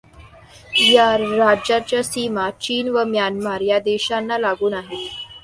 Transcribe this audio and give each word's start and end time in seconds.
या 0.83 1.05
राज्याच्या 1.17 2.01
सीमा 2.03 2.49
चीन 2.61 2.89
व 2.89 3.03
म्यानमार 3.03 3.61
या 3.61 3.79
देशांना 3.81 4.37
लागून 4.37 4.73
आहेत. 4.73 5.09